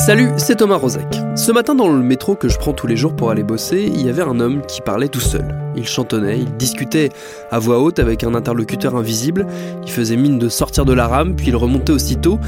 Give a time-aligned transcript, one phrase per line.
[0.00, 1.04] Salut, c'est Thomas Rozek.
[1.36, 4.00] Ce matin dans le métro que je prends tous les jours pour aller bosser, il
[4.00, 5.54] y avait un homme qui parlait tout seul.
[5.76, 7.10] Il chantonnait, il discutait
[7.50, 9.46] à voix haute avec un interlocuteur invisible,
[9.84, 12.40] il faisait mine de sortir de la rame, puis il remontait aussitôt,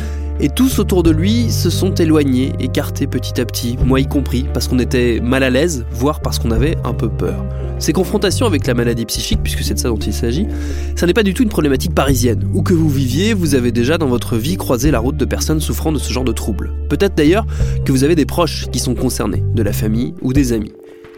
[0.42, 4.44] et tous autour de lui se sont éloignés, écartés petit à petit, moi y compris,
[4.52, 7.44] parce qu'on était mal à l'aise, voire parce qu'on avait un peu peur.
[7.78, 10.48] Ces confrontations avec la maladie psychique, puisque c'est de ça dont il s'agit,
[10.96, 12.48] ça n'est pas du tout une problématique parisienne.
[12.52, 15.60] Où que vous viviez, vous avez déjà dans votre vie croisé la route de personnes
[15.60, 16.72] souffrant de ce genre de troubles.
[16.88, 17.46] Peut-être d'ailleurs
[17.84, 20.72] que vous avez des proches qui sont concernés, de la famille ou des amis.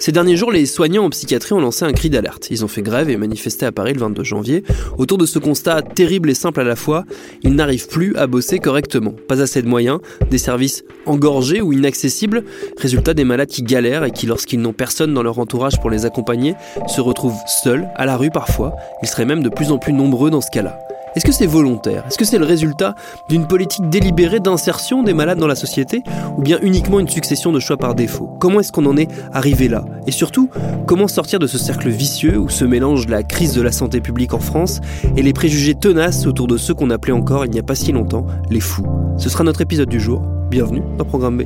[0.04, 2.48] Ces derniers jours, les soignants en psychiatrie ont lancé un cri d'alerte.
[2.50, 4.62] Ils ont fait grève et manifesté à Paris le 22 janvier
[4.98, 7.06] autour de ce constat terrible et simple à la fois.
[7.42, 9.14] Ils n'arrivent plus à bosser correctement.
[9.28, 12.44] Pas assez de moyens, des services engorgés ou inaccessibles.
[12.76, 16.04] Résultat des malades qui galèrent et qui, lorsqu'ils n'ont personne dans leur entourage pour les
[16.04, 16.54] accompagner,
[16.86, 18.74] se retrouvent seuls, à la rue parfois.
[19.02, 20.80] Ils seraient même de plus en plus nombreux dans ce cas-là.
[21.14, 22.96] Est-ce que c'est volontaire Est-ce que c'est le résultat
[23.28, 26.02] d'une politique délibérée d'insertion des malades dans la société
[26.36, 29.68] ou bien uniquement une succession de choix par défaut Comment est-ce qu'on en est arrivé
[29.68, 30.50] là Et surtout,
[30.86, 34.34] comment sortir de ce cercle vicieux où se mélange la crise de la santé publique
[34.34, 34.80] en France
[35.16, 37.92] et les préjugés tenaces autour de ceux qu'on appelait encore il n'y a pas si
[37.92, 40.20] longtemps les fous Ce sera notre épisode du jour.
[40.50, 41.42] Bienvenue dans Programme B.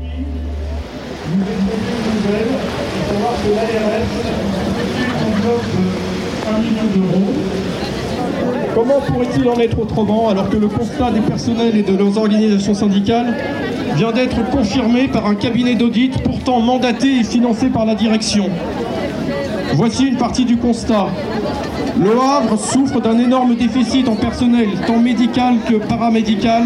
[8.79, 12.75] Comment pourrait-il en être autrement alors que le constat des personnels et de leurs organisations
[12.75, 13.35] syndicales
[13.97, 18.49] vient d'être confirmé par un cabinet d'audit pourtant mandaté et financé par la direction?
[19.75, 21.09] Voici une partie du constat.
[22.01, 26.63] Le Havre souffre d'un énorme déficit en personnel, tant médical que paramédical,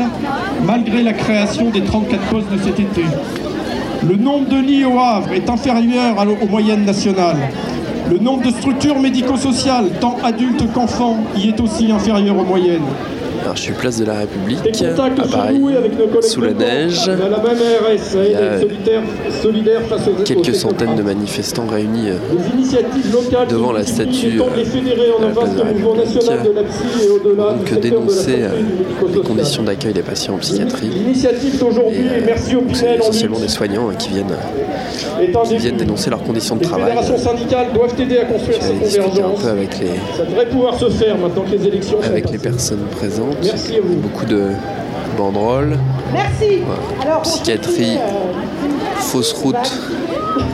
[0.66, 3.04] malgré la création des 34 postes de cet été.
[4.06, 7.38] Le nombre de lits au Havre est inférieur aux moyennes nationales.
[8.10, 12.82] Le nombre de structures médico-sociales, tant adultes qu'enfants, y est aussi inférieur aux moyennes.
[13.42, 15.60] Alors, je suis place de la République, à Paris,
[16.22, 17.10] sous la neige.
[18.14, 18.58] Il y a
[20.24, 22.18] quelques centaines de manifestants réunis euh,
[23.48, 25.84] devant la statue, de euh, de la place de la République.
[27.36, 28.50] donc dénoncer euh,
[29.12, 30.90] les conditions d'accueil des patients en psychiatrie.
[31.10, 34.34] Et, c'est essentiellement des soignants euh, qui viennent,
[35.44, 36.94] qui viennent dénoncer leurs conditions de Les travail.
[37.74, 38.58] doivent aider à construire
[39.48, 42.84] avec les, Ça devrait pouvoir se faire maintenant que les élections sont avec les personnes
[42.96, 43.31] présentes.
[43.42, 43.94] Merci à vous.
[43.96, 44.50] Beaucoup de
[45.16, 45.78] banderoles,
[46.12, 46.62] Merci.
[47.02, 49.72] Alors, psychiatrie, euh, fausses routes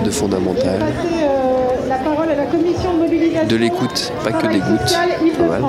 [0.05, 3.47] de fondamentales, passer, euh, la parole à la commission de mobilisation.
[3.49, 4.99] de l'écoute, pas que des gouttes.
[5.39, 5.63] Pas mal.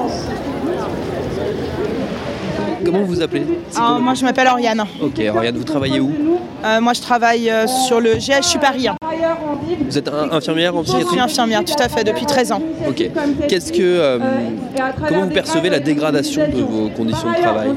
[2.86, 4.84] Comment vous vous appelez Ah, moi je m'appelle Oriane.
[5.02, 6.12] Ok, Oriane, vous travaillez où
[6.66, 8.88] Euh, moi je travaille euh, sur le GHU Paris.
[9.88, 12.62] Vous êtes un- infirmière en Je psychiatrie suis infirmière, tout à fait, depuis 13 ans.
[12.88, 13.04] Ok.
[13.48, 14.20] Qu'est-ce que, euh,
[15.08, 17.70] comment vous percevez la dégradation de vos conditions de travail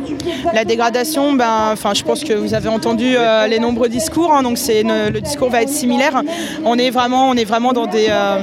[0.54, 4.42] La dégradation, ben, enfin, je pense que vous avez entendu euh, les nombreux discours, hein,
[4.42, 6.22] donc c'est le discours va être similaire.
[6.64, 8.38] On est vraiment, on est vraiment dans des, euh,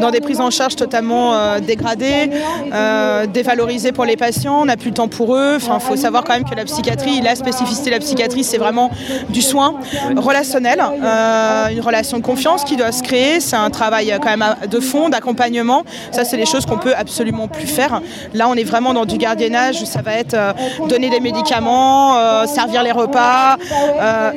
[0.00, 2.30] dans des prises en charge totalement euh, dégradées,
[2.72, 4.60] euh, dévalorisées pour les patients.
[4.62, 5.54] On n'a plus le temps pour eux.
[5.56, 8.90] Enfin, faut savoir quand même que la psychiatrie, la spécificité de la psychiatrie, c'est vraiment
[9.28, 9.74] du soin
[10.16, 13.40] relationnel, euh, une relation de confiance qui doit se créer.
[13.40, 15.84] C'est un travail euh, quand même de fond, d'accompagnement.
[16.10, 18.00] Ça, c'est des choses qu'on peut absolument plus faire.
[18.34, 20.52] Là, on est vraiment dans du gardiennage où ça va être euh,
[20.88, 23.56] donner des médicaments, euh, servir les repas,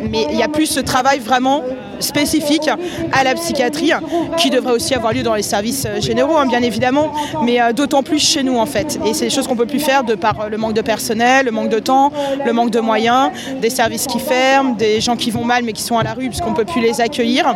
[0.10, 1.62] mais il y a plus ce travail vraiment
[2.04, 2.70] spécifique
[3.12, 3.92] à la psychiatrie
[4.38, 7.12] qui devrait aussi avoir lieu dans les services euh, généraux, hein, bien évidemment,
[7.44, 9.00] mais euh, d'autant plus chez nous en fait.
[9.06, 11.46] Et c'est des choses qu'on peut plus faire de par euh, le manque de personnel,
[11.46, 12.12] le manque de temps,
[12.46, 13.32] le manque de moyens,
[13.62, 16.30] des services qui ferment, des gens qui vont mal mais qui sont à la rue
[16.30, 17.56] puisqu'on peut plus les accueillir.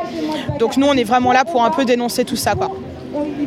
[0.60, 2.54] Donc nous, on est vraiment là pour un peu dénoncer tout ça.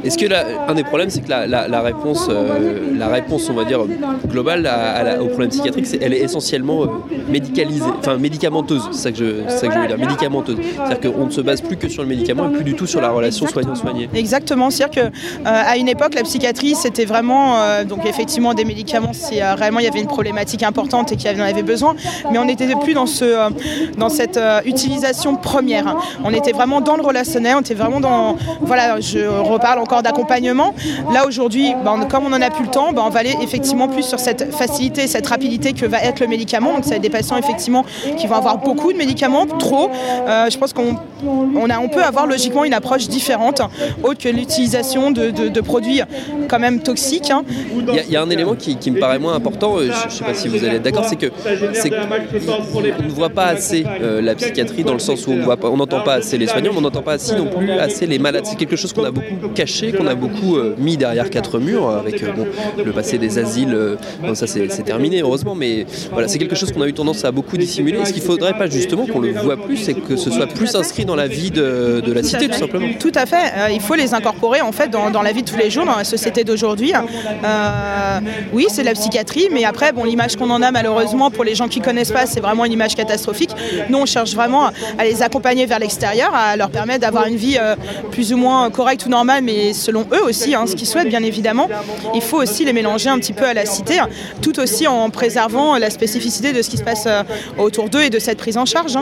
[0.05, 3.49] Est-ce que la- un des problèmes, c'est que la, la- la réponse, euh, la réponse,
[3.51, 3.81] on va dire
[4.27, 6.87] globale à- à la- au problème psychiatrique, c'est elle est essentiellement euh,
[7.29, 8.83] médicalisée, enfin médicamenteuse.
[8.93, 10.57] C'est ça que je, c'est ça que je veux dire, médicamenteuse.
[10.75, 13.01] C'est-à-dire qu'on ne se base plus que sur le médicament et plus du tout sur
[13.01, 14.09] la relation soignant-soigné.
[14.15, 15.11] Exactement, c'est-à-dire que euh,
[15.45, 17.57] à une époque, la psychiatrie, c'était vraiment,
[17.89, 21.41] donc effectivement, des médicaments si réellement il y avait une problématique importante et qu'il y
[21.41, 21.95] en avait besoin,
[22.31, 23.51] mais on n'était plus dans ce,
[23.99, 25.97] dans cette utilisation première.
[26.25, 30.03] On était vraiment dans le relationnel, on était vraiment dans, voilà, je reparle parle encore
[30.03, 30.75] d'accompagnement.
[31.13, 33.89] Là aujourd'hui, ben, comme on n'en a plus le temps, ben, on va aller effectivement
[33.89, 36.75] plus sur cette facilité, cette rapidité que va être le médicament.
[36.75, 37.85] Donc ça va être des patients effectivement
[38.17, 39.91] qui vont avoir beaucoup de médicaments, trop.
[40.29, 40.97] Euh, je pense qu'on
[41.27, 43.61] on, on peut avoir logiquement une approche différente,
[44.03, 46.01] autre que l'utilisation de, produits
[46.49, 47.31] quand même toxiques.
[47.31, 47.45] hein.
[47.73, 50.35] Il y, a- un élément qui, me paraît moins important, euh, je ne sais pas
[50.35, 51.27] si vous allez être d'accord, c'est que
[52.73, 56.01] qu'on ne voit pas assez euh, la psychiatrie dans le sens où on on n'entend
[56.01, 58.45] pas assez les soignants, mais on n'entend pas assez non plus assez les malades.
[58.47, 61.89] C'est quelque chose qu'on a beaucoup caché, qu'on a beaucoup euh, mis derrière quatre murs,
[61.89, 62.47] avec euh, bon,
[62.85, 63.75] le passé des asiles.
[63.75, 67.25] euh, bon, ça c'est terminé heureusement, mais voilà, c'est quelque chose qu'on a eu tendance
[67.25, 67.99] à beaucoup dissimuler.
[67.99, 70.75] Est-ce qu'il ne faudrait pas justement qu'on le voit plus et que ce soit plus
[70.75, 73.73] inscrit dans la vie de, de la cité tout simplement Tout à fait.
[73.73, 75.97] Il faut les incorporer en fait dans, dans la vie de tous les jours, dans
[75.97, 76.93] la société d'aujourd'hui.
[76.95, 78.21] Euh,
[78.53, 81.55] oui, c'est de la psychiatrie, mais après, bon, l'image qu'on en a malheureusement pour les
[81.55, 83.51] gens qui connaissent pas, c'est vraiment une image catastrophique.
[83.89, 84.67] Nous, on cherche vraiment
[84.99, 87.77] à les accompagner vers l'extérieur, à leur permettre d'avoir une vie euh,
[88.11, 91.23] plus ou moins correcte ou normale, mais selon eux aussi, hein, ce qu'ils souhaitent bien
[91.23, 91.69] évidemment.
[92.15, 94.09] Il faut aussi les mélanger un petit peu à la cité, hein,
[94.43, 97.23] tout aussi en préservant la spécificité de ce qui se passe euh,
[97.59, 98.99] autour d'eux et de cette prise en charge.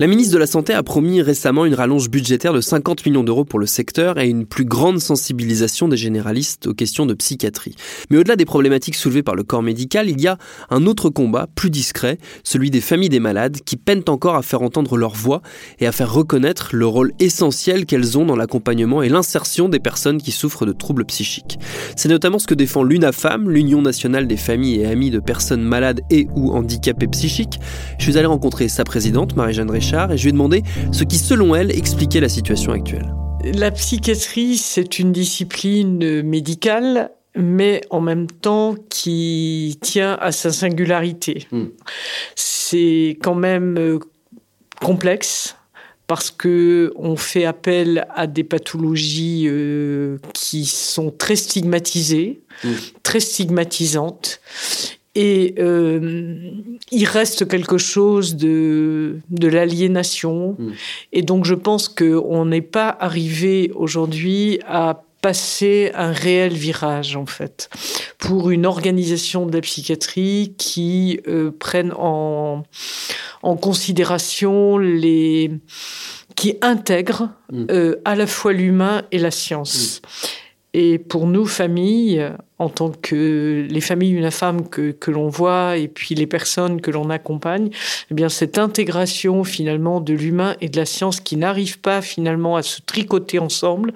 [0.00, 3.44] La ministre de la Santé a promis récemment une rallonge budgétaire de 50 millions d'euros
[3.44, 7.74] pour le secteur et une plus grande sensibilisation des généralistes aux questions de psychiatrie.
[8.08, 10.38] Mais au-delà des problématiques soulevées par le corps médical, il y a
[10.70, 14.62] un autre combat, plus discret, celui des familles des malades qui peinent encore à faire
[14.62, 15.42] entendre leur voix
[15.80, 20.22] et à faire reconnaître le rôle essentiel qu'elles ont dans l'accompagnement et l'insertion des personnes
[20.22, 21.58] qui souffrent de troubles psychiques.
[21.96, 26.02] C'est notamment ce que défend l'UNAFAM, l'Union nationale des familles et amis de personnes malades
[26.08, 27.58] et ou handicapées psychiques.
[27.98, 30.62] Je suis allé rencontrer sa présidente, Marie-Jeanne Richard, et je lui ai demandé
[30.92, 33.06] ce qui, selon elle, expliquait la situation actuelle.
[33.42, 41.46] La psychiatrie, c'est une discipline médicale, mais en même temps qui tient à sa singularité.
[41.52, 41.64] Mm.
[42.34, 43.98] C'est quand même euh,
[44.82, 45.56] complexe
[46.06, 52.68] parce que on fait appel à des pathologies euh, qui sont très stigmatisées, Mm.
[53.02, 54.40] très stigmatisantes.
[55.20, 56.38] Et euh,
[56.92, 60.56] il reste quelque chose de, de l'aliénation.
[60.58, 60.70] Mm.
[61.12, 67.26] Et donc je pense qu'on n'est pas arrivé aujourd'hui à passer un réel virage en
[67.26, 67.68] fait
[68.18, 72.62] pour une organisation de la psychiatrie qui euh, prenne en,
[73.42, 75.50] en considération les
[76.36, 77.66] qui intègre Mm.
[77.70, 80.02] euh, à la fois l'humain et la science.
[80.74, 85.86] Et pour nous, familles, en tant que les familles UNAFAM que, que l'on voit et
[85.88, 87.70] puis les personnes que l'on accompagne,
[88.10, 92.56] eh bien cette intégration finalement de l'humain et de la science qui n'arrive pas finalement
[92.56, 93.92] à se tricoter ensemble,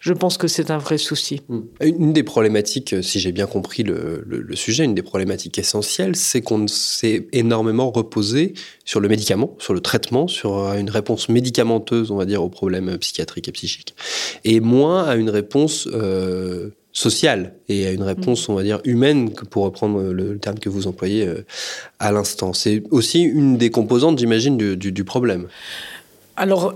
[0.00, 1.40] je pense que c'est un vrai souci.
[1.80, 5.58] Une des problématiques, euh, si j'ai bien compris le, le- le sujet, une des problématiques
[5.58, 8.54] essentielles, c'est qu'on s'est énormément reposé
[8.84, 12.48] sur le médicament, sur le traitement, sur euh, une réponse médicamenteuse, on va dire, aux
[12.50, 13.94] problèmes psychiatriques et psychiques,
[14.44, 19.30] et moins à une réponse euh, sociale et à une réponse, on va dire, humaine,
[19.50, 21.44] pour reprendre le, le terme que vous employez euh,
[21.98, 22.54] à l'instant.
[22.54, 25.46] C'est aussi une des composantes, j'imagine, du, du- du problème.
[26.36, 26.70] Alors,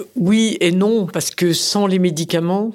[0.00, 2.72] euh, oui et non, parce que sans les médicaments,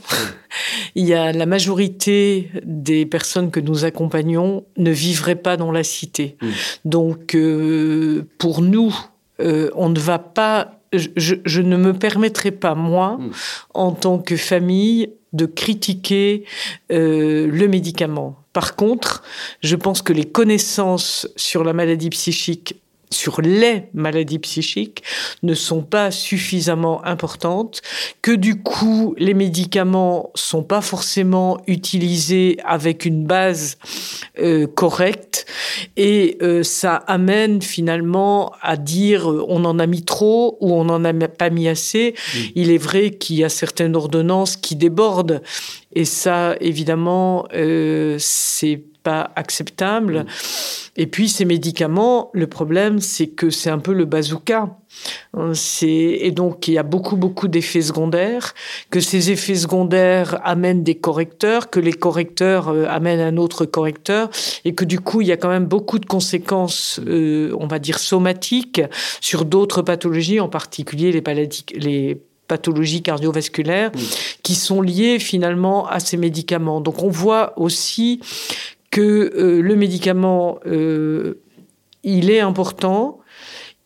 [0.95, 5.83] il y a la majorité des personnes que nous accompagnons ne vivraient pas dans la
[5.83, 6.38] cité.
[6.42, 6.48] Mm.
[6.86, 8.95] Donc, euh, pour nous,
[9.42, 10.80] euh, on ne va pas.
[10.94, 13.31] Je, ne me permettrai pas, moi, Mm.
[13.74, 16.45] en tant que famille, de critiquer
[16.91, 18.38] euh, le médicament.
[18.53, 19.24] Par contre,
[19.62, 22.82] je pense que les connaissances sur la maladie psychique
[23.13, 25.03] sur les maladies psychiques
[25.43, 27.82] ne sont pas suffisamment importantes,
[28.22, 33.77] que du coup les médicaments sont pas forcément utilisés avec une base
[34.39, 35.46] euh, correcte
[35.96, 41.03] et euh, ça amène finalement à dire on en a mis trop ou on n'en
[41.05, 42.15] a pas mis assez.
[42.55, 45.41] Il est vrai qu'il y a certaines ordonnances qui débordent
[45.93, 50.25] et ça évidemment euh, c'est pas acceptable.
[50.95, 54.77] Et puis ces médicaments, le problème, c'est que c'est un peu le bazooka.
[55.35, 58.53] Hein, et donc il y a beaucoup beaucoup d'effets secondaires,
[58.91, 64.29] que ces effets secondaires amènent des correcteurs, que les correcteurs euh, amènent un autre correcteur,
[64.65, 67.79] et que du coup il y a quand même beaucoup de conséquences, euh, on va
[67.79, 68.81] dire somatiques,
[69.19, 71.23] sur d'autres pathologies, en particulier les
[71.75, 73.91] les pathologies cardiovasculaires,
[74.43, 76.81] qui sont liées finalement à ces médicaments.
[76.81, 78.19] Donc on voit aussi
[78.91, 81.41] que euh, le médicament, euh,
[82.03, 83.19] il est important,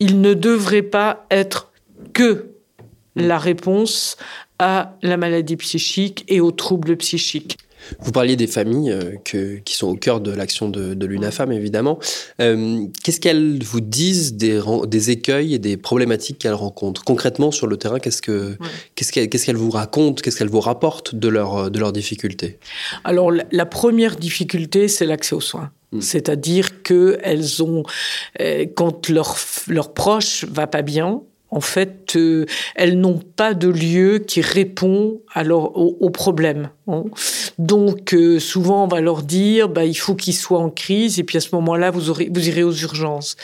[0.00, 1.72] il ne devrait pas être
[2.12, 2.50] que
[3.16, 4.16] la réponse
[4.58, 7.58] à la maladie psychique et aux troubles psychiques.
[8.00, 11.52] Vous parliez des familles euh, que, qui sont au cœur de l'action de, de l'UNAFAM,
[11.52, 11.98] évidemment.
[12.40, 17.04] Euh, Qu'est-ce qu'elles vous disent des, des, écueils et des problématiques qu'elles rencontrent?
[17.04, 18.68] Concrètement, sur le terrain, qu'est-ce qu'elles ouais.
[18.94, 22.58] qu qu'elles qu vous racontent Qu'est-ce qu'elles vous rapportent de, leur, de leurs difficultés?
[23.04, 25.70] Alors, la, première difficulté, c'est l'accès aux soins.
[25.92, 26.00] Mmh.
[26.00, 27.82] C'est-à-dire qu'elles ont,
[28.40, 29.36] euh, quand leur,
[29.68, 32.44] leur proche va pas bien, en fait, euh,
[32.74, 36.70] elles n'ont pas de lieu qui répond alors aux, aux problèmes.
[36.88, 37.04] Hein.
[37.58, 41.24] Donc, euh, souvent, on va leur dire, bah, il faut qu'ils soient en crise, et
[41.24, 43.36] puis à ce moment-là, vous, aurez, vous irez aux urgences.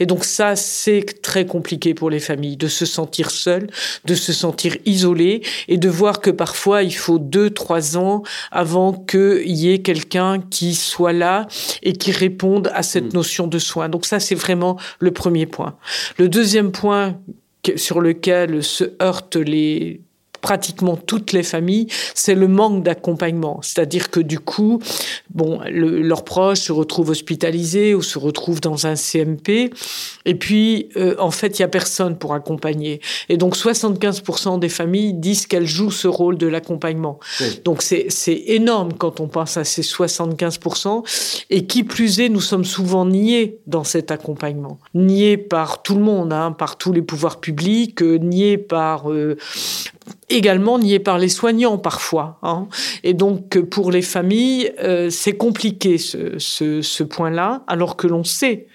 [0.00, 3.68] Et donc ça, c'est très compliqué pour les familles, de se sentir seules,
[4.06, 8.94] de se sentir isolées, et de voir que parfois, il faut deux, trois ans avant
[8.94, 11.46] qu'il y ait quelqu'un qui soit là
[11.82, 13.90] et qui réponde à cette notion de soin.
[13.90, 15.76] Donc ça, c'est vraiment le premier point.
[16.16, 17.18] Le deuxième point
[17.76, 20.00] sur lequel se heurtent les
[20.40, 23.60] pratiquement toutes les familles, c'est le manque d'accompagnement.
[23.62, 24.80] C'est-à-dire que du coup,
[25.30, 29.70] bon, le, leurs proches se retrouvent hospitalisés ou se retrouvent dans un CMP,
[30.24, 33.00] et puis euh, en fait, il y a personne pour accompagner.
[33.28, 37.18] Et donc 75% des familles disent qu'elles jouent ce rôle de l'accompagnement.
[37.40, 37.60] Oui.
[37.64, 38.08] Donc c'est
[38.46, 41.04] énorme quand on pense à ces 75%.
[41.50, 46.02] Et qui plus est, nous sommes souvent niés dans cet accompagnement, niés par tout le
[46.02, 49.36] monde, hein, par tous les pouvoirs publics, euh, niés par euh,
[50.28, 52.38] également nié par les soignants parfois.
[52.42, 52.68] Hein.
[53.04, 58.24] Et donc pour les familles, euh, c'est compliqué ce, ce, ce point-là, alors que l'on
[58.24, 58.66] sait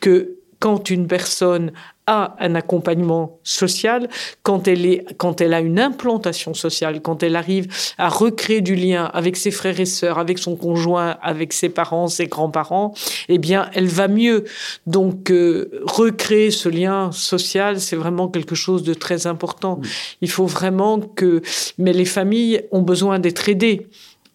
[0.00, 1.72] que quand une personne
[2.06, 4.08] a un accompagnement social,
[4.44, 7.66] quand elle, est, quand elle a une implantation sociale, quand elle arrive
[7.98, 12.06] à recréer du lien avec ses frères et sœurs, avec son conjoint, avec ses parents,
[12.06, 12.94] ses grands-parents,
[13.28, 14.44] eh bien, elle va mieux.
[14.86, 19.80] Donc, euh, recréer ce lien social, c'est vraiment quelque chose de très important.
[20.20, 21.42] Il faut vraiment que...
[21.76, 23.88] Mais les familles ont besoin d'être aidées.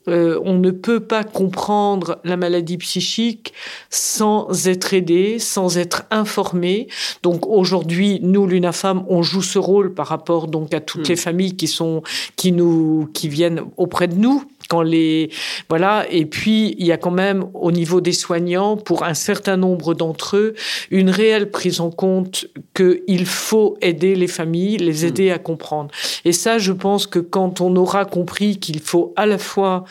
[0.07, 3.53] Euh, on ne peut pas comprendre la maladie psychique
[3.89, 6.87] sans être aidé, sans être informé.
[7.23, 11.11] Donc aujourd'hui, nous, l'UNAFAM, on joue ce rôle par rapport donc à toutes mmh.
[11.11, 12.01] les familles qui sont
[12.35, 15.29] qui nous qui viennent auprès de nous quand les
[15.69, 19.57] voilà et puis il y a quand même au niveau des soignants pour un certain
[19.57, 20.53] nombre d'entre eux
[20.91, 25.33] une réelle prise en compte que il faut aider les familles les aider mmh.
[25.33, 25.91] à comprendre
[26.25, 29.86] et ça je pense que quand on aura compris qu'il faut à la fois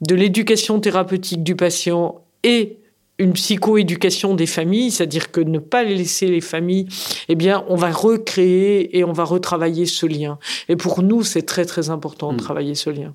[0.00, 2.78] de l'éducation thérapeutique du patient et
[3.18, 6.88] une psychoéducation des familles, c'est-à-dire que ne pas laisser les familles,
[7.28, 10.38] eh bien, on va recréer et on va retravailler ce lien.
[10.68, 12.44] Et pour nous, c'est très très important de mmh.
[12.44, 13.14] travailler ce lien.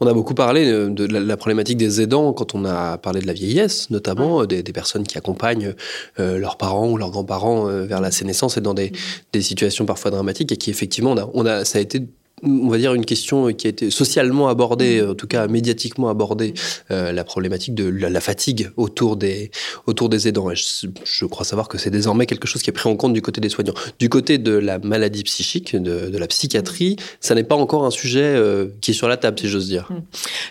[0.00, 3.26] On a beaucoup parlé de la, la, problématique des aidants quand on a parlé de
[3.26, 4.46] la vieillesse, notamment ouais.
[4.46, 5.74] des, des, personnes qui accompagnent
[6.18, 8.92] euh, leurs parents ou leurs grands-parents euh, vers la sénescence et dans des,
[9.32, 12.02] des, situations parfois dramatiques et qui effectivement, on a, on a, ça a été
[12.42, 16.54] on va dire une question qui a été socialement abordée, en tout cas médiatiquement abordée,
[16.90, 19.50] euh, la problématique de la, la, fatigue autour des,
[19.86, 20.50] autour des aidants.
[20.50, 23.12] Et je, je crois savoir que c'est désormais quelque chose qui est pris en compte
[23.12, 23.74] du côté des soignants.
[23.98, 27.90] Du côté de la maladie psychique, de, de la psychiatrie, ça n'est pas encore un
[27.90, 29.88] sujet euh, qui est sur la table, si j'ose dire.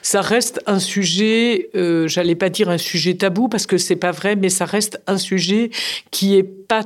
[0.01, 4.11] Ça reste un sujet, euh, j'allais pas dire un sujet tabou parce que c'est pas
[4.11, 5.71] vrai, mais ça reste un sujet
[6.11, 6.83] qui est pas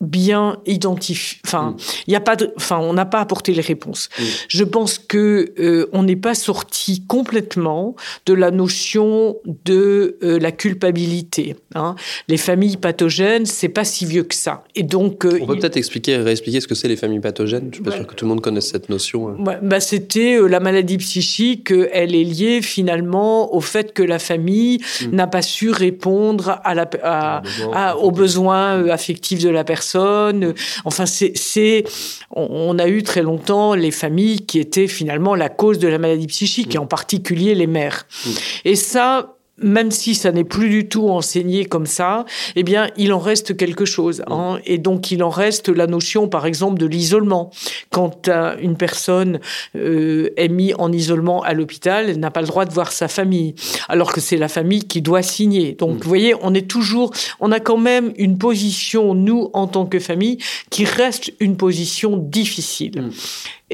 [0.00, 1.38] bien identifié.
[1.46, 2.16] Enfin, il mm.
[2.16, 2.52] a pas de.
[2.56, 4.08] Enfin, on n'a pas apporté les réponses.
[4.18, 4.22] Mm.
[4.48, 7.94] Je pense que euh, on n'est pas sorti complètement
[8.26, 11.56] de la notion de euh, la culpabilité.
[11.74, 11.94] Hein.
[12.28, 14.64] Les familles pathogènes, c'est pas si vieux que ça.
[14.74, 15.60] Et donc, euh, on peut il...
[15.60, 17.68] peut-être expliquer, réexpliquer ce que c'est les familles pathogènes?
[17.70, 17.96] Je suis pas ouais.
[17.96, 19.28] sûr que tout le monde connaisse cette notion.
[19.28, 19.36] Hein.
[19.38, 21.72] Ouais, bah, c'était la maladie psychique.
[21.92, 25.14] Elle est liée finalement au fait que la famille mm.
[25.14, 30.54] n'a pas su répondre à la, à, à, aux besoins affectifs de la personne personnes.
[30.84, 31.84] Enfin, c'est,
[32.30, 36.26] on, a eu très longtemps les familles qui étaient finalement la cause de la maladie
[36.26, 36.76] psychique, mmh.
[36.76, 38.06] et en particulier les mères.
[38.24, 38.30] Mmh.
[38.64, 42.24] Et ça, même si ça n'est plus du tout enseigné comme ça,
[42.56, 44.22] eh bien, il en reste quelque chose.
[44.26, 44.58] Hein.
[44.64, 47.50] Et donc, il en reste la notion, par exemple, de l'isolement.
[47.90, 49.40] Quand euh, une personne
[49.76, 53.06] euh, est mise en isolement à l'hôpital, elle n'a pas le droit de voir sa
[53.06, 53.54] famille,
[53.88, 55.72] alors que c'est la famille qui doit signer.
[55.72, 56.00] Donc, mmh.
[56.02, 60.00] vous voyez, on est toujours, on a quand même une position, nous, en tant que
[60.00, 60.38] famille,
[60.70, 63.02] qui reste une position difficile.
[63.02, 63.10] Mmh.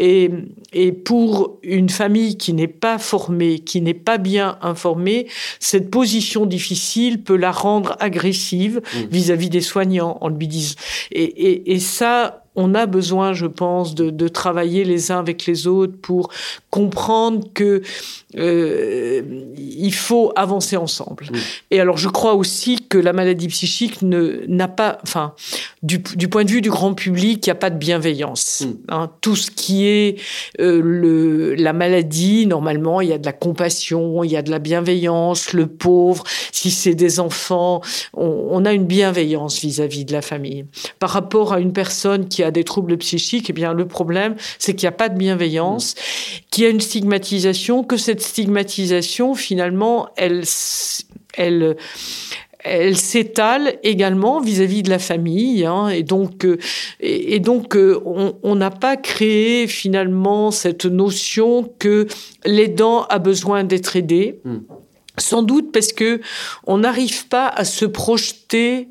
[0.02, 0.30] Et,
[0.72, 5.26] et, pour une famille qui n'est pas formée, qui n'est pas bien informée,
[5.58, 8.80] cette position difficile peut la rendre agressive
[9.10, 10.74] vis-à-vis -vis des soignants en lui.
[11.12, 15.46] Et, et, et ça, on a besoin, je pense, de, de, travailler les uns avec
[15.46, 16.30] les autres pour
[16.70, 17.82] comprendre que
[18.36, 19.22] euh,
[19.56, 21.26] il faut avancer ensemble.
[21.70, 25.34] Et alors, je crois aussi que la maladie psychique ne n'a pas, enfin,
[25.82, 28.64] du, du, point de vue du grand public, il n'y a pas de bienveillance.
[28.88, 29.10] Hein.
[29.20, 30.20] Tout ce qui est
[30.60, 34.50] euh, le, la maladie, normalement, il y a de la compassion, il y a de
[34.50, 35.52] la bienveillance.
[35.52, 37.80] Le pauvre, si c'est des enfants,
[38.14, 40.66] on, on, a une bienveillance vis-à-vis -vis de la famille.
[40.98, 44.74] Par rapport à une personne qui a des troubles psychiques, eh bien, le problème, c'est
[44.74, 46.40] qu'il n'y a pas de bienveillance, mm.
[46.50, 50.44] qu'il y a une stigmatisation, que cette stigmatisation, finalement, elle,
[51.36, 51.76] elle,
[52.64, 56.58] elle s'étale également vis-à-vis de la famille, hein, et donc, euh,
[57.00, 58.00] et, donc euh,
[58.42, 62.06] on n'a pas créé finalement cette notion que
[62.44, 64.40] l'aidant a besoin d'être aidé.
[64.44, 64.58] Hmm.
[65.18, 66.20] Sans doute parce que
[66.66, 68.88] on n'arrive pas à se projeter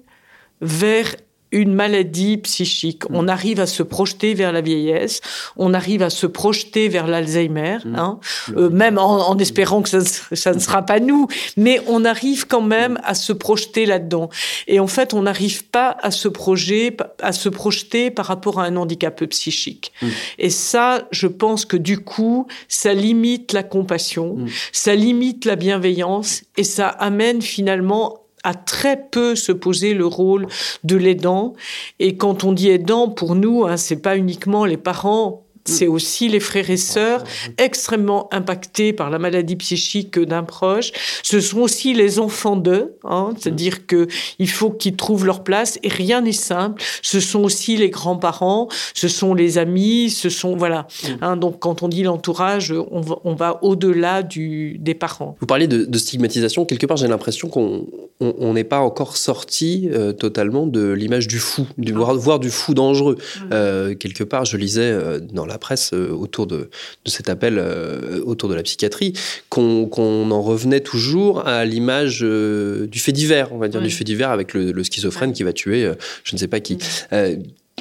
[0.62, 1.16] vers
[1.52, 3.10] une maladie psychique.
[3.10, 3.16] Mm.
[3.16, 5.22] On arrive à se projeter vers la vieillesse,
[5.58, 7.96] on arrive à se projeter vers l'Alzheimer, mm.
[7.96, 8.20] hein,
[8.56, 10.00] euh, même en, espérant que ça,
[10.34, 11.28] ça, ne sera pas nous,
[11.58, 14.30] mais on arrive quand même à se projeter là-dedans.
[14.68, 18.66] Et en fait, on n'arrive pas à se, projeter, à se projeter par rapport à
[18.66, 19.92] un handicap psychique.
[20.02, 20.08] Mm.
[20.40, 24.38] Et ça, je pense que du coup, ça limite la compassion,
[24.72, 30.48] ça limite la bienveillance et ça amène finalement à très peu se poser le rôle
[30.84, 31.54] de l'aidant.
[32.00, 36.28] Et quand on dit aidant, pour nous, hein, c'est pas uniquement les parents c'est aussi
[36.28, 37.24] les frères et sœurs
[37.58, 40.92] extrêmement impactés par la maladie psychique d'un proche.
[41.24, 44.08] Ce sont aussi les enfants d'eux, hein, c'est-à-dire que
[44.40, 46.82] il faut qu'ils trouvent leur place et rien n'est simple.
[47.02, 50.88] Ce sont aussi les grands-parents, ce sont les amis, ce sont voilà.
[51.22, 55.36] Hein, donc quand on dit l'entourage, on va, au-delà du des parents.
[55.40, 56.66] Vous parlez de, stigmatisation.
[56.66, 61.68] Quelque part, j'ai l'impression qu'on n'est pas encore sorti euh, totalement de l'image du fou,
[61.78, 62.14] du ah.
[62.14, 63.18] voir, du fou dangereux.
[63.52, 66.70] Euh, quelque part, je lisais euh, dans la presse euh, autour de,
[67.06, 69.14] cet appel euh, autour de la psychiatrie,
[69.50, 74.04] qu'on en revenait toujours à l'image euh, du fait divers, on va dire, du fait
[74.04, 75.92] divers avec le, schizophrène qui va tuer
[76.24, 76.78] je ne sais pas qui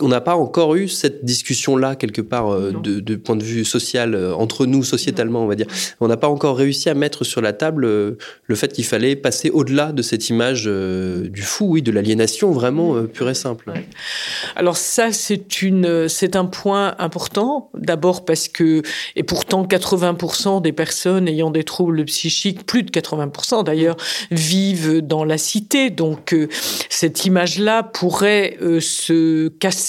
[0.00, 4.14] on n'a pas encore eu cette discussion-là, quelque part, euh, de, point de vue social,
[4.14, 5.66] euh, entre nous, sociétalement, on va dire.
[6.00, 9.16] On n'a pas encore réussi à mettre sur la table euh, le fait qu'il fallait
[9.16, 13.72] passer au-delà de cette image du fou, oui, de l'aliénation vraiment pure et simple.
[14.56, 17.70] Alors ça, c'est une, c'est un point important.
[17.74, 18.82] D'abord parce que,
[19.16, 23.96] et pourtant, 80% des personnes ayant des troubles psychiques, plus de 80% d'ailleurs,
[24.30, 25.90] vivent dans la cité.
[25.90, 26.34] Donc,
[26.88, 29.87] cette image-là pourrait se casser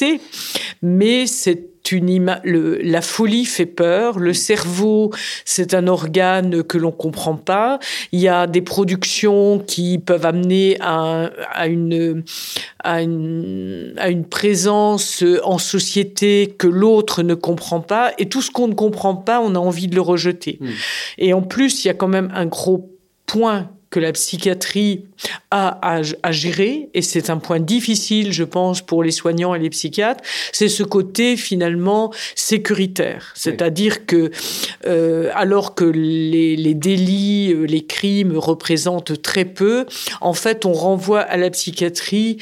[0.82, 4.20] mais c'est une la folie fait peur.
[4.20, 5.12] Le cerveau,
[5.46, 7.80] c'est un organe que l'on comprend pas.
[8.12, 12.24] Il y a des productions qui peuvent amener à, une,
[12.84, 18.12] à, une, à une présence en société que l'autre ne comprend pas.
[18.18, 20.58] Et tout ce qu'on ne comprend pas, on a envie de le rejeter.
[20.60, 20.70] Hmm.
[21.18, 22.92] Et en plus, il y a quand même un gros
[23.26, 25.06] point que la psychiatrie
[25.52, 29.69] a à, gérer, et c'est un point difficile, je pense, pour les soignants et les
[29.69, 33.32] psychiatres, c'est ce côté finalement sécuritaire.
[33.36, 34.32] C'est-à-dire que,
[34.86, 39.86] euh, alors que les, les, délits, euh, les crimes représentent très peu,
[40.21, 42.38] en fait, on renvoie à la psychiatrie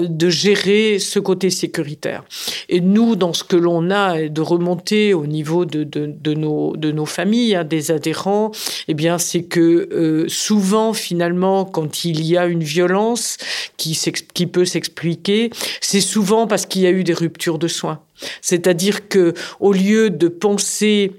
[0.00, 2.24] de gérer ce côté sécuritaire.
[2.68, 6.76] Et nous, dans ce que l'on a, de remonter au niveau de, de, de nos,
[6.76, 8.52] de nos familles, hein, des adhérents,
[8.88, 10.61] eh bien, c'est que euh, souvent,
[10.94, 13.36] finalement, quand il y a une violence
[13.76, 13.98] qui,
[14.34, 18.00] qui peut s'expliquer, c'est souvent parce qu'il y a eu des ruptures de soins.
[18.40, 21.12] C'est-à-dire que au lieu de penser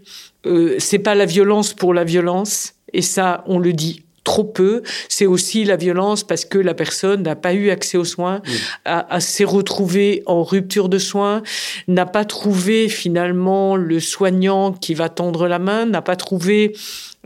[0.45, 4.84] euh, c'est pas la violence pour la violence, et ça on le dit trop peu,
[5.10, 8.41] c'est aussi la violence parce que la personne n'a pas eu accès aux soins,
[8.86, 11.43] a, s'est retrouvée en rupture de soins,
[11.89, 16.73] n'a pas trouvé finalement le soignant qui va tendre la main, n'a pas trouvé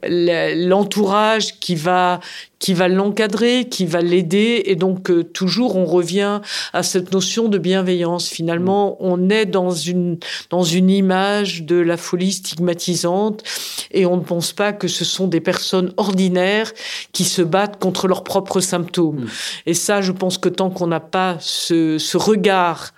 [0.03, 2.19] l'entourage qui va
[2.60, 6.41] qui va l'encadrer, qui va l'aider et donc euh, toujours on revient
[6.73, 8.29] à cette notion de bienveillance.
[8.29, 8.95] Finalement, mm.
[8.99, 10.17] on est dans une
[10.49, 13.43] dans une image de la folie stigmatisante
[13.91, 16.71] et on ne pense pas que ce sont des personnes ordinaires
[17.12, 19.21] qui se battent contre leurs propres symptômes.
[19.21, 19.29] Mm.
[19.67, 22.93] Et ça, je pense que tant qu'on n'a pas ce, ce regard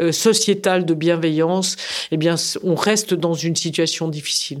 [0.00, 1.76] euh, sociétal de bienveillance,
[2.10, 4.60] eh bien, on reste dans une situation difficile.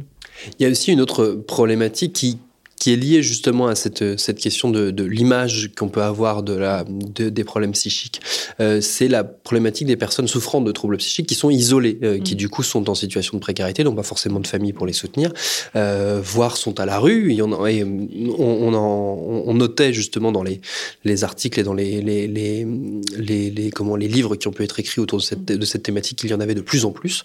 [0.58, 2.38] Il y a aussi une autre problématique qui,
[2.76, 6.52] qui est lié justement à cette, cette question de, de l'image qu'on peut avoir de
[6.54, 8.20] la, de, des problèmes psychiques.
[8.60, 12.34] Euh, c'est la problématique des personnes souffrant de troubles psychiques qui sont isolées, euh, qui
[12.34, 12.38] mm.
[12.38, 15.32] du coup sont en situation de précarité, n'ont pas forcément de famille pour les soutenir,
[15.74, 17.32] euh, voire sont à la rue.
[17.32, 18.08] Y en et on,
[18.38, 20.60] on, en, on, notait justement dans les,
[21.04, 24.78] les articles et dans les, les, les, les, comment, les livres qui ont pu être
[24.78, 27.22] écrits autour de cette, de cette thématique qu'il y en avait de plus en plus.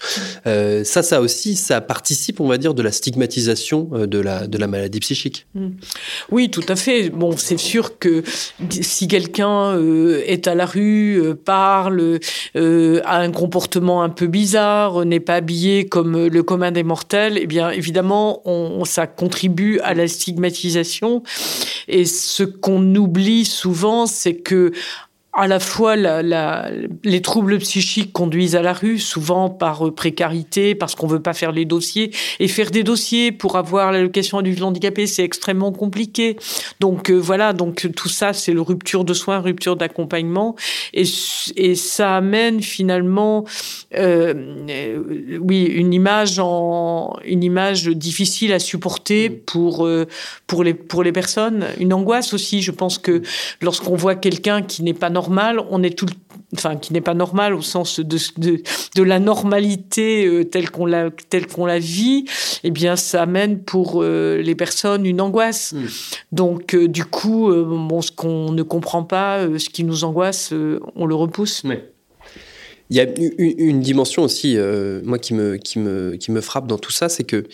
[0.48, 4.48] Euh, ça, ça aussi, ça participe, on va dire, de la stigmatisation euh, de la,
[4.48, 5.41] de la maladie psychique.
[5.56, 5.70] Mm.
[6.32, 7.10] Oui, tout à fait.
[7.10, 8.24] Bon, c'est sûr que
[8.70, 12.20] si quelqu'un euh, est à la rue, euh, parle,
[12.56, 17.38] euh, a un comportement un peu bizarre, n'est pas habillé comme le commun des mortels,
[17.40, 18.42] eh bien, évidemment,
[18.86, 21.24] ça contribue à la stigmatisation.
[21.88, 24.72] Et ce qu'on oublie souvent, c'est que
[25.34, 26.70] à la fois la, la,
[27.06, 31.34] les troubles psychiques conduisent à la rue, souvent par euh, précarité, parce qu'on veut pas
[31.34, 32.12] faire les dossiers.
[32.40, 36.36] Et faire des dossiers pour avoir l'allocation du handicapé, c'est extrêmement compliqué.
[36.82, 40.58] Donc euh, voilà, donc tout ça, c'est le rupture de soins, rupture d'accompagnement.
[40.94, 41.06] Et,
[41.56, 43.46] et ça amène finalement,
[43.96, 44.34] euh,
[45.42, 50.08] oui, une image, en, une image difficile à supporter pour, euh,
[50.46, 51.68] pour, les, pour les personnes.
[51.80, 52.62] Une angoisse aussi.
[52.62, 53.22] Je pense que
[53.62, 56.08] lorsqu'on voit quelqu'un qui n'est pas normal, normal, on est tout,
[56.56, 58.64] enfin qui n'est pas normal au sens de, de,
[58.96, 62.26] de la normalité euh, telle qu'on la telle qu'on la vit,
[62.64, 65.74] eh bien ça amène pour euh, les personnes une angoisse.
[65.74, 65.86] Mmh.
[66.32, 70.04] Donc euh, du coup, euh, bon, ce qu'on ne comprend pas, euh, ce qui nous
[70.04, 71.64] angoisse, euh, on le repousse.
[72.90, 74.58] Il y a une, une dimension aussi,
[75.04, 77.46] moi qui me qui me qui me frappe dans tout ça, c'est que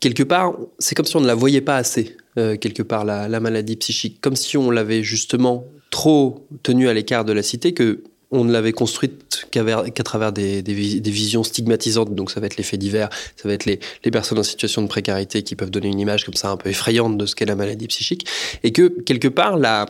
[0.00, 3.28] quelque part, c'est comme si on ne la voyait pas assez, euh, quelque part, la,
[3.28, 4.20] la, maladie psychique.
[4.20, 8.02] Comme si on l'avait justement trop tenue à l'écart de la cité, que
[8.34, 12.14] on ne l'avait construite qu'à qu travers des, visions stigmatisantes.
[12.14, 13.78] Donc ça va être les faits divers, ça va être les,
[14.10, 17.16] personnes en situation de précarité qui peuvent donner une image comme ça un peu effrayante
[17.16, 18.26] de ce qu'est la maladie psychique.
[18.62, 19.86] Et que quelque part, la,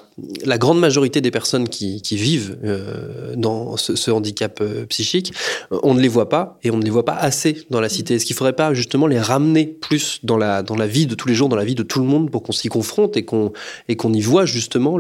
[0.59, 5.33] grande majorité des personnes qui, vivent euh, dans ce, handicap euh, psychique,
[5.71, 8.15] on ne les voit pas et on ne les voit pas assez dans la cité.
[8.15, 11.35] Est-ce qu'il ne faudrait pas justement les ramener plus dans la, vie de tous les
[11.35, 13.53] jours, dans la vie de tout le monde pour qu'on s'y confronte et qu'on
[13.89, 14.99] y voit justement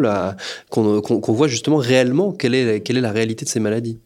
[0.70, 3.98] qu'on qu qu voit justement réellement quelle est la réalité de ces maladies.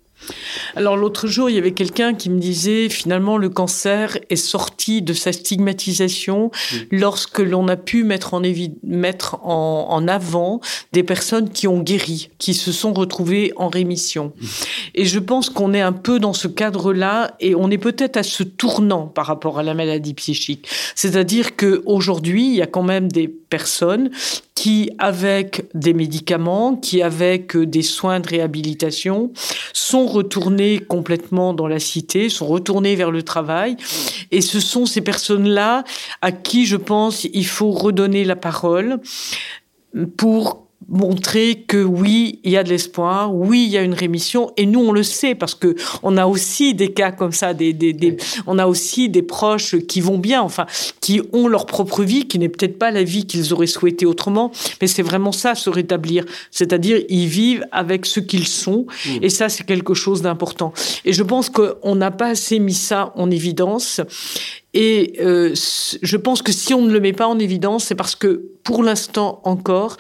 [0.75, 5.01] Alors l'autre jour, il y avait quelqu'un qui me disait finalement le cancer est sorti
[5.01, 6.89] de sa stigmatisation oui.
[6.91, 8.43] lorsque l'on a pu mettre en,
[8.83, 10.61] mettre en, en, avant
[10.93, 14.33] des personnes qui ont guéri, qui se sont retrouvées en rémission.
[14.41, 14.49] Oui.
[14.95, 18.23] Et je pense qu'on est un peu dans ce cadre-là et on est peut-être à
[18.23, 20.69] ce tournant par rapport à la maladie psychique.
[20.95, 24.11] C'est-à-dire qu'aujourd'hui, il y a quand même des personnes
[24.55, 29.33] qui, avec des médicaments, qui, avec des soins de réhabilitation,
[29.73, 33.77] sont retournés complètement dans la cité, sont retournés vers le travail.
[34.31, 35.85] Et ce sont ces personnes-là
[36.23, 39.01] à qui, je pense, il faut redonner la parole
[40.17, 44.53] pour montrer que oui, il y a de l'espoir, oui, il y a une rémission,
[44.57, 47.73] et nous on le sait parce que on a aussi des cas comme ça, des,
[47.73, 50.67] des, des, on a aussi des proches qui vont bien, enfin,
[51.01, 54.53] qui ont leur propre vie, qui n'est peut-être pas la vie qu'ils auraient souhaité autrement,
[54.81, 59.11] mais c'est vraiment ça, se rétablir, c'est-à-dire ils vivent avec ce qu'ils sont, mmh.
[59.23, 60.73] et ça c'est quelque chose d'important.
[61.05, 64.01] Et je pense qu'on n'a pas assez mis ça en évidence.
[64.75, 65.55] Et euh,
[66.03, 68.83] je pense que si on ne le met pas en évidence, c'est parce que pour
[68.83, 69.97] l'instant encore,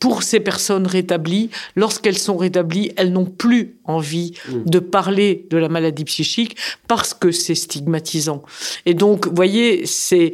[0.00, 4.52] pour ces personnes rétablies, lorsqu'elles sont rétablies, elles n'ont plus envie mmh.
[4.64, 6.56] de parler de la maladie psychique
[6.88, 8.42] parce que c'est stigmatisant.
[8.86, 10.32] Et donc, vous voyez, c'est,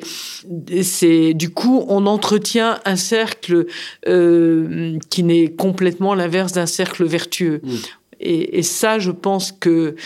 [0.82, 3.66] c'est du coup, on entretient un cercle
[4.06, 7.60] euh, qui n'est complètement l'inverse d'un cercle vertueux.
[7.62, 7.74] Mmh.
[8.20, 9.96] Et, et, ça, je pense que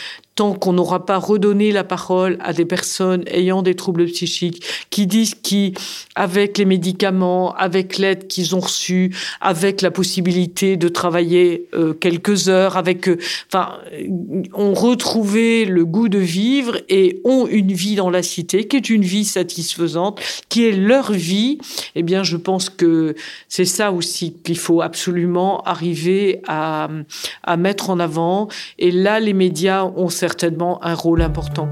[0.41, 5.35] qu'on n'aura pas redonné la parole à des personnes ayant des troubles psychiques, qui disent
[5.35, 5.75] qui,
[6.15, 12.49] avec les médicaments, avec l'aide qu'ils ont reçue, avec la possibilité de travailler euh, quelques
[12.49, 13.75] heures, avec, euh, enfin,
[14.55, 18.91] ont retrouvé le goût de vivre et ont une vie dans la cité qui est
[18.91, 21.59] une vie satisfaisante, qui est leur vie,
[21.95, 23.15] eh bien, je pense que
[23.49, 26.89] c'est ça aussi qu'il faut absolument arriver à,
[27.43, 28.49] à mettre en avant.
[28.79, 31.69] Et là, les médias ont certainement un rôle important.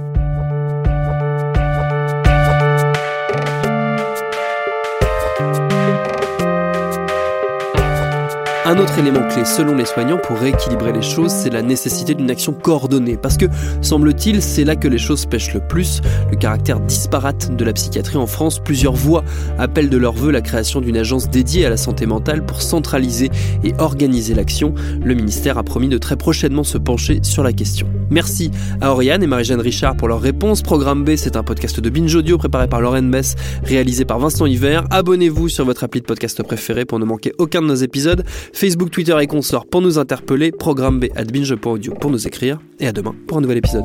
[8.68, 12.30] Un autre élément clé selon les soignants pour rééquilibrer les choses, c'est la nécessité d'une
[12.30, 13.16] action coordonnée.
[13.16, 13.46] Parce que,
[13.80, 16.02] semble-t-il, c'est là que les choses pêchent le plus.
[16.30, 19.24] Le caractère disparate de la psychiatrie en France, plusieurs voix
[19.56, 23.30] appellent de leur vœu la création d'une agence dédiée à la santé mentale pour centraliser
[23.64, 24.74] et organiser l'action.
[25.02, 27.88] Le ministère a promis de très prochainement se pencher sur la question.
[28.10, 28.50] Merci
[28.82, 30.60] à Oriane et Marie-Jeanne Richard pour leurs réponses.
[30.60, 34.44] Programme B, c'est un podcast de Binge Audio préparé par Lauren Bess, réalisé par Vincent
[34.44, 34.84] Hiver.
[34.90, 38.24] Abonnez-vous sur votre appli de podcast préféré pour ne manquer aucun de nos épisodes.
[38.58, 42.88] Facebook, Twitter et consorts pour nous interpeller, programme B at binge.audio pour nous écrire, et
[42.88, 43.84] à demain pour un nouvel épisode.